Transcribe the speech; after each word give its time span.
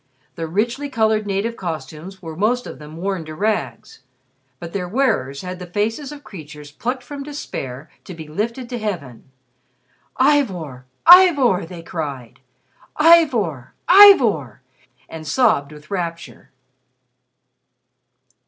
The 0.33 0.47
richly 0.47 0.89
colored 0.89 1.27
native 1.27 1.55
costumes 1.55 2.23
were 2.23 2.35
most 2.35 2.65
of 2.65 2.79
them 2.79 2.97
worn 2.97 3.23
to 3.25 3.35
rags. 3.35 3.99
But 4.59 4.73
their 4.73 4.89
wearers 4.89 5.41
had 5.43 5.59
the 5.59 5.67
faces 5.67 6.11
of 6.11 6.23
creatures 6.23 6.71
plucked 6.71 7.03
from 7.03 7.21
despair 7.21 7.87
to 8.05 8.15
be 8.15 8.27
lifted 8.27 8.67
to 8.69 8.79
heaven. 8.79 9.25
"Ivor! 10.17 10.85
Ivor!" 11.05 11.67
they 11.67 11.83
cried; 11.83 12.39
"Ivor! 12.97 13.75
Ivor!" 13.87 14.61
and 15.07 15.27
sobbed 15.27 15.71
with 15.71 15.91
rapture. 15.91 16.49